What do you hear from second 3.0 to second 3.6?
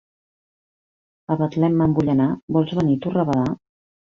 tu rabadà?